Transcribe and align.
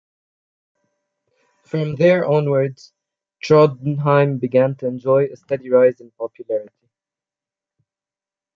From 1.63 1.93
there 1.93 2.25
onwards, 2.25 2.91
Trondheim 3.43 4.39
began 4.39 4.73
to 4.77 4.87
enjoy 4.87 5.25
a 5.25 5.35
steady 5.35 5.69
rise 5.69 6.01
in 6.01 6.09
popularity. 6.17 6.89